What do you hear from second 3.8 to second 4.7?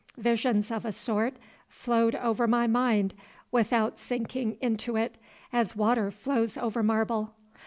sinking